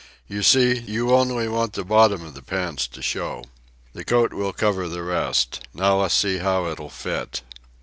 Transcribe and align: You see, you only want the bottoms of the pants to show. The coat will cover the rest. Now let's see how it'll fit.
You 0.27 0.41
see, 0.41 0.79
you 0.79 1.13
only 1.13 1.47
want 1.47 1.73
the 1.73 1.85
bottoms 1.85 2.23
of 2.23 2.33
the 2.33 2.41
pants 2.41 2.87
to 2.87 3.03
show. 3.03 3.43
The 3.93 4.03
coat 4.03 4.33
will 4.33 4.51
cover 4.51 4.87
the 4.87 5.03
rest. 5.03 5.61
Now 5.75 6.01
let's 6.01 6.15
see 6.15 6.39
how 6.39 6.65
it'll 6.65 6.89
fit. 6.89 7.43